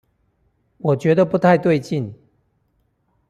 [0.79, 2.15] 我覺得不太對勁